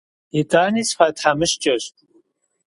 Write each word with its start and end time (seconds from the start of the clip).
Итӏани 0.39 0.83
сфӏэтхьэмыщкӏэщ. 0.89 1.83